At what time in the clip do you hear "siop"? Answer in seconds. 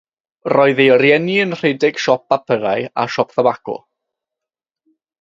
2.05-2.25, 3.19-3.37